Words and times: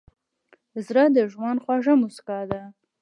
زړه 0.85 1.03
د 1.15 1.17
ژوند 1.31 1.61
خوږه 1.63 1.93
موسکا 2.01 2.39
ده. 2.49 2.61